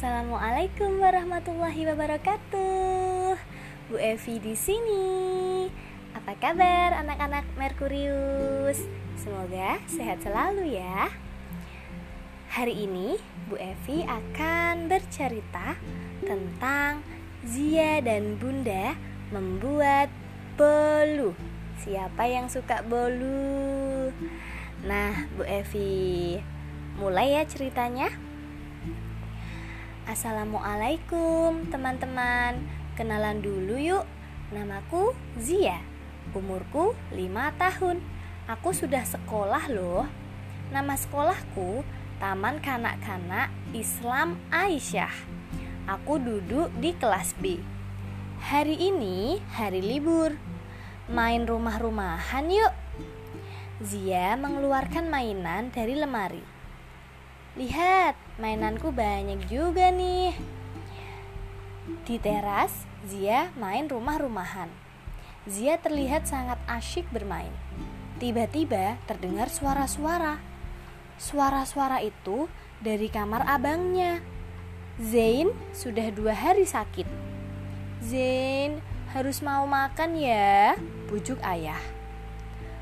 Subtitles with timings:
[0.00, 3.36] Assalamualaikum warahmatullahi wabarakatuh.
[3.92, 5.04] Bu Evi di sini.
[6.16, 8.80] Apa kabar anak-anak Merkurius?
[9.20, 11.12] Semoga sehat selalu ya.
[12.48, 13.20] Hari ini
[13.52, 15.76] Bu Evi akan bercerita
[16.24, 17.04] tentang
[17.44, 18.96] Zia dan Bunda
[19.28, 20.08] membuat
[20.56, 21.36] bolu.
[21.76, 24.08] Siapa yang suka bolu?
[24.80, 26.40] Nah, Bu Evi,
[26.96, 28.29] mulai ya ceritanya.
[30.10, 32.58] Assalamualaikum teman-teman.
[32.98, 34.02] Kenalan dulu yuk.
[34.50, 35.78] Namaku Zia.
[36.34, 38.02] Umurku 5 tahun.
[38.50, 40.10] Aku sudah sekolah loh.
[40.74, 41.86] Nama sekolahku
[42.18, 45.14] Taman Kanak-Kanak Islam Aisyah.
[45.86, 47.62] Aku duduk di kelas B.
[48.50, 50.34] Hari ini hari libur.
[51.06, 52.74] Main rumah-rumahan yuk.
[53.78, 56.59] Zia mengeluarkan mainan dari lemari
[57.60, 60.32] Lihat, mainanku banyak juga nih.
[62.08, 64.72] Di teras, Zia main rumah-rumahan.
[65.44, 67.52] Zia terlihat sangat asyik bermain.
[68.16, 70.40] Tiba-tiba terdengar suara-suara.
[71.20, 72.48] Suara-suara itu
[72.80, 74.24] dari kamar abangnya.
[74.96, 77.04] Zain sudah dua hari sakit.
[78.00, 78.80] Zain
[79.12, 80.80] harus mau makan ya,
[81.12, 81.80] bujuk ayah.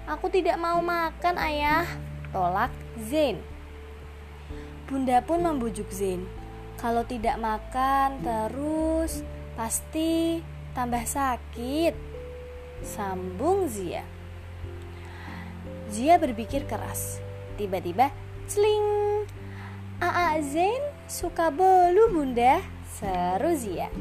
[0.07, 1.83] Aku tidak mau makan ayah,
[2.31, 2.71] tolak
[3.11, 3.58] Zain.
[4.89, 6.25] Bunda pun membujuk Zain.
[6.81, 9.21] Kalau tidak makan terus,
[9.53, 10.41] pasti
[10.73, 11.93] tambah sakit.
[12.81, 14.01] Sambung Zia.
[15.93, 17.21] Zia berpikir keras.
[17.61, 18.09] Tiba-tiba,
[18.49, 19.29] celing.
[20.01, 23.93] Aa Zain suka bolu bunda, seru Zia.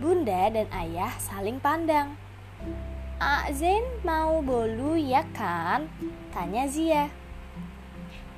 [0.00, 2.16] Bunda dan ayah saling pandang.
[3.20, 5.92] Aa Zain mau bolu ya kan?
[6.32, 7.12] Tanya Zia.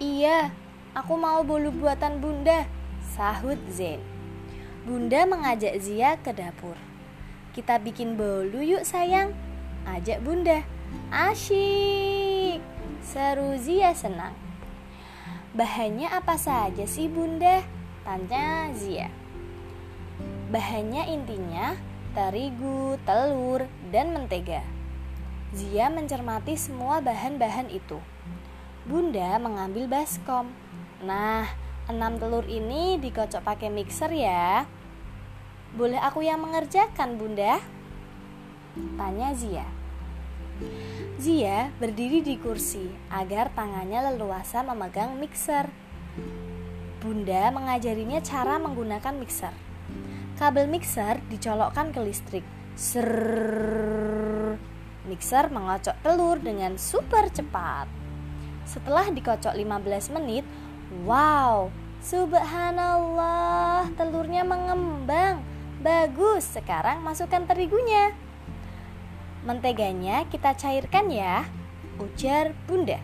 [0.02, 0.50] Iya,
[0.96, 2.64] Aku mau bolu buatan bunda,
[3.04, 4.00] sahut Zain.
[4.88, 6.72] Bunda mengajak Zia ke dapur.
[7.52, 9.36] Kita bikin bolu yuk sayang,
[9.84, 10.64] ajak bunda.
[11.12, 12.64] Asyik,
[13.04, 14.32] seru Zia senang.
[15.52, 17.60] Bahannya apa saja sih bunda?
[18.00, 19.12] Tanya Zia.
[20.48, 21.76] Bahannya intinya
[22.16, 24.64] terigu, telur, dan mentega.
[25.52, 28.00] Zia mencermati semua bahan-bahan itu.
[28.88, 30.48] Bunda mengambil baskom
[31.04, 31.44] Nah,
[31.92, 34.64] enam telur ini dikocok pakai mixer ya.
[35.76, 37.60] Boleh aku yang mengerjakan, Bunda?
[38.96, 39.68] Tanya Zia.
[41.20, 45.68] Zia berdiri di kursi agar tangannya leluasa memegang mixer.
[47.00, 49.52] Bunda mengajarinya cara menggunakan mixer.
[50.40, 52.44] Kabel mixer dicolokkan ke listrik.
[52.72, 54.56] Ser.
[55.04, 57.88] Mixer mengocok telur dengan super cepat.
[58.66, 60.44] Setelah dikocok 15 menit,
[60.86, 65.42] Wow, subhanallah, telurnya mengembang.
[65.82, 68.14] Bagus, sekarang masukkan terigunya.
[69.42, 71.42] Menteganya kita cairkan ya,
[71.98, 73.02] ujar Bunda.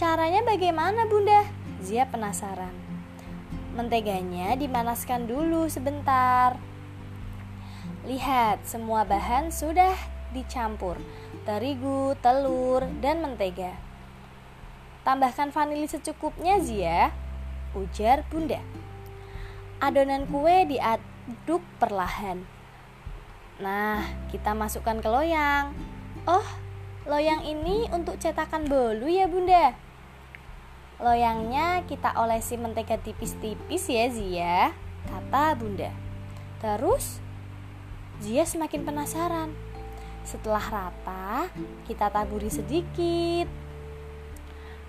[0.00, 1.44] Caranya bagaimana Bunda?
[1.84, 2.72] Zia penasaran.
[3.76, 6.56] Menteganya dimanaskan dulu sebentar.
[8.08, 9.92] Lihat, semua bahan sudah
[10.32, 10.96] dicampur.
[11.44, 13.93] Terigu, telur, dan mentega.
[15.04, 17.12] Tambahkan vanili secukupnya Zia,
[17.76, 18.56] ujar bunda.
[19.76, 22.40] Adonan kue diaduk perlahan.
[23.60, 24.00] Nah,
[24.32, 25.76] kita masukkan ke loyang.
[26.24, 26.48] Oh,
[27.04, 29.76] loyang ini untuk cetakan bolu ya bunda.
[30.96, 34.58] Loyangnya kita olesi mentega tipis-tipis ya Zia,
[35.04, 35.92] kata bunda.
[36.64, 37.20] Terus,
[38.24, 39.52] Zia semakin penasaran.
[40.24, 41.52] Setelah rata,
[41.84, 43.63] kita taburi sedikit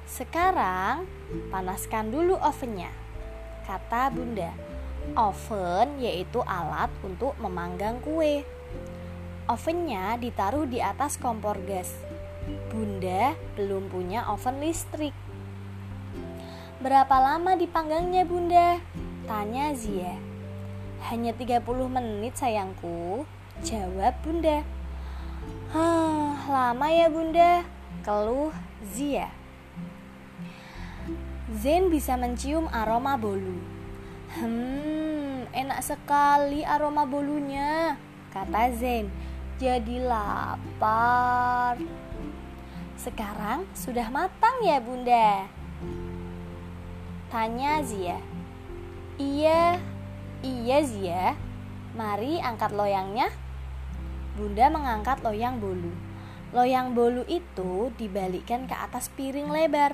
[0.06, 1.10] sekarang
[1.50, 2.94] panaskan dulu ovennya,
[3.66, 4.54] kata bunda.
[5.14, 8.42] Oven yaitu alat untuk memanggang kue.
[9.46, 11.94] Ovennya ditaruh di atas kompor gas.
[12.74, 15.14] Bunda belum punya oven listrik.
[16.82, 18.82] Berapa lama dipanggangnya bunda?
[19.30, 20.18] Tanya Zia.
[21.10, 23.30] Hanya 30 menit sayangku,
[23.62, 24.66] jawab bunda.
[25.70, 27.62] Hah, lama ya bunda,
[28.02, 28.54] keluh
[28.90, 29.45] Zia.
[31.46, 33.62] Zen bisa mencium aroma bolu.
[34.34, 37.94] Hmm, enak sekali aroma bolunya,
[38.34, 39.14] kata Zen.
[39.62, 41.78] Jadi lapar.
[42.98, 45.46] Sekarang sudah matang ya bunda?
[47.30, 48.18] Tanya Zia.
[49.22, 49.78] Iya,
[50.42, 51.38] iya Zia.
[51.94, 53.30] Mari angkat loyangnya.
[54.34, 55.94] Bunda mengangkat loyang bolu.
[56.58, 59.94] Loyang bolu itu dibalikkan ke atas piring lebar.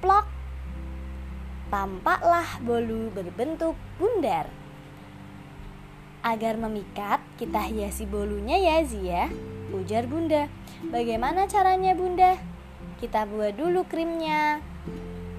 [0.00, 0.29] Plok
[1.70, 4.50] tampaklah bolu berbentuk bundar.
[6.20, 9.32] Agar memikat, kita hiasi bolunya ya Zia,
[9.72, 10.50] ujar bunda.
[10.90, 12.36] Bagaimana caranya bunda?
[13.00, 14.60] Kita buat dulu krimnya.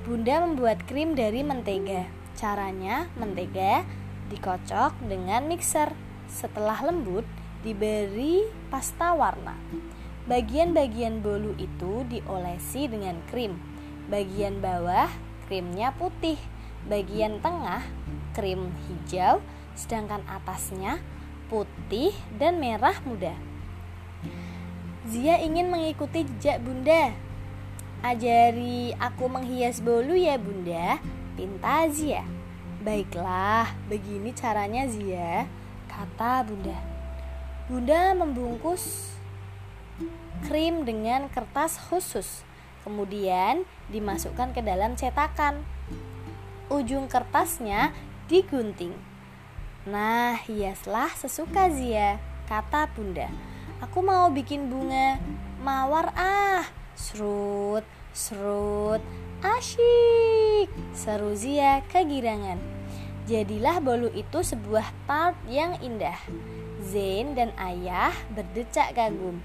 [0.07, 2.09] Bunda membuat krim dari mentega.
[2.33, 3.85] Caranya, mentega
[4.33, 5.93] dikocok dengan mixer.
[6.31, 7.27] Setelah lembut,
[7.61, 9.53] diberi pasta warna.
[10.25, 13.59] Bagian-bagian bolu itu diolesi dengan krim.
[14.09, 15.11] Bagian bawah
[15.51, 16.39] krimnya putih,
[16.87, 17.83] bagian tengah
[18.31, 19.43] krim hijau,
[19.75, 21.03] sedangkan atasnya
[21.51, 23.35] putih dan merah muda.
[25.11, 27.11] Zia ingin mengikuti jejak Bunda,
[27.99, 31.03] Ajari aku menghias bolu ya bunda
[31.35, 32.23] Pinta Zia.
[32.79, 35.51] Baiklah, begini caranya Zia
[35.91, 36.79] Kata bunda.
[37.67, 39.11] Bunda membungkus
[40.47, 42.47] krim dengan kertas khusus
[42.81, 43.63] Kemudian
[43.93, 45.61] dimasukkan ke dalam cetakan
[46.71, 47.93] Ujung kertasnya
[48.25, 48.95] digunting
[49.85, 53.29] Nah, hiaslah sesuka Zia Kata bunda
[53.81, 55.17] Aku mau bikin bunga
[55.61, 56.65] mawar ah
[57.01, 57.81] Serut,
[58.13, 59.01] serut,
[59.41, 60.69] asyik.
[60.93, 62.61] Seru Zia kegirangan.
[63.25, 66.17] Jadilah bolu itu sebuah tart yang indah.
[66.81, 69.41] Zain dan ayah berdecak kagum.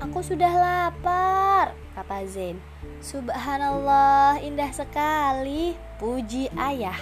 [0.00, 2.56] Aku sudah lapar, kata Zain.
[3.04, 6.96] Subhanallah, indah sekali, puji ayah.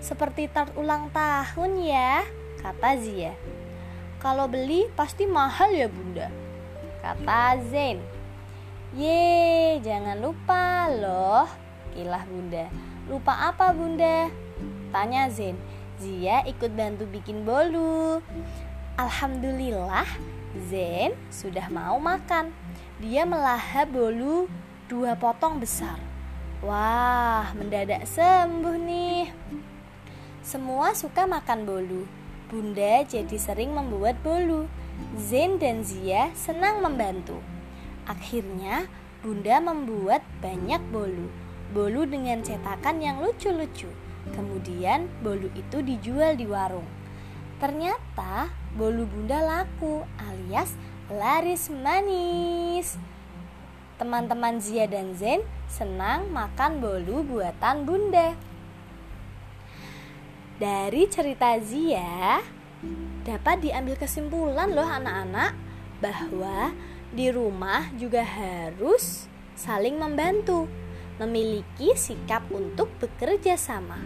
[0.00, 2.24] Seperti tart ulang tahun ya,
[2.64, 3.36] kata Zia.
[4.16, 6.32] Kalau beli pasti mahal ya bunda,
[7.04, 8.00] kata Zain.
[8.96, 11.44] Ye, jangan lupa loh,
[11.92, 12.68] kilah bunda.
[13.12, 14.32] Lupa apa bunda?
[14.88, 15.56] Tanya Zen.
[16.00, 18.20] Zia ikut bantu bikin bolu.
[19.00, 20.04] Alhamdulillah,
[20.52, 22.52] Zen sudah mau makan.
[23.00, 24.52] Dia melahap bolu
[24.84, 25.96] dua potong besar.
[26.60, 29.32] Wah, mendadak sembuh nih.
[30.44, 32.04] Semua suka makan bolu.
[32.52, 34.68] Bunda jadi sering membuat bolu.
[35.16, 37.40] Zen dan Zia senang membantu.
[38.04, 38.86] Akhirnya,
[39.24, 41.32] Bunda membuat banyak bolu.
[41.72, 43.88] Bolu dengan cetakan yang lucu-lucu.
[44.36, 46.86] Kemudian, bolu itu dijual di warung.
[47.56, 50.72] Ternyata, bolu Bunda laku alias
[51.12, 52.96] laris manis.
[54.00, 58.34] Teman-teman Zia dan Zen senang makan bolu buatan Bunda.
[60.58, 62.38] Dari cerita Zia,
[63.22, 65.54] dapat diambil kesimpulan loh anak-anak
[66.02, 66.74] bahwa
[67.12, 70.66] di rumah juga harus saling membantu,
[71.20, 74.02] memiliki sikap untuk bekerja sama.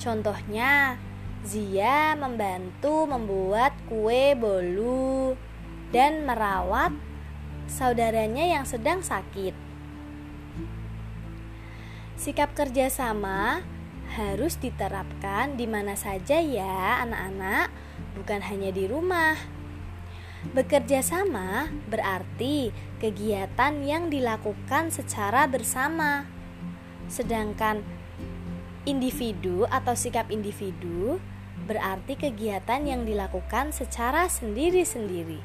[0.00, 0.98] Contohnya,
[1.44, 5.36] Zia membantu membuat kue bolu
[5.92, 6.94] dan merawat
[7.66, 9.52] saudaranya yang sedang sakit.
[12.16, 13.60] Sikap kerjasama
[14.16, 17.68] harus diterapkan di mana saja ya, anak-anak,
[18.16, 19.36] bukan hanya di rumah.
[20.54, 22.70] Bekerja sama berarti
[23.02, 26.24] kegiatan yang dilakukan secara bersama,
[27.10, 27.82] sedangkan
[28.86, 31.18] individu atau sikap individu
[31.66, 35.42] berarti kegiatan yang dilakukan secara sendiri-sendiri.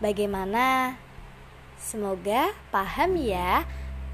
[0.00, 0.96] Bagaimana?
[1.78, 3.62] Semoga paham ya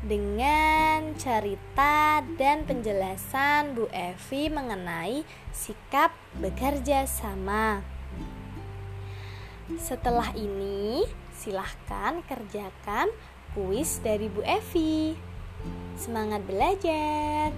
[0.04, 7.80] dengan cerita dan penjelasan Bu Evi mengenai sikap bekerja sama.
[9.80, 13.08] Setelah ini, silahkan kerjakan
[13.56, 15.16] kuis dari Bu Evi.
[15.94, 17.54] Semangat belajar!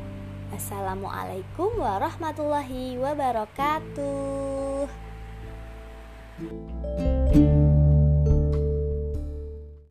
[0.53, 4.87] Assalamualaikum warahmatullahi wabarakatuh.